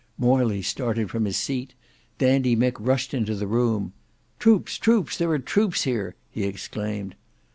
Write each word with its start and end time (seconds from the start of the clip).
Morley 0.17 0.63
started 0.63 1.11
from 1.11 1.25
his 1.25 1.37
seat. 1.37 1.75
Dandy 2.17 2.55
Mick 2.55 2.73
rushed 2.79 3.13
into 3.13 3.35
the 3.35 3.45
room. 3.45 3.93
"Troops, 4.39 4.79
troops! 4.79 5.15
there 5.15 5.29
are 5.29 5.37
troops 5.37 5.83
here!" 5.83 6.15
he 6.31 6.43
exclaimed. 6.43 7.13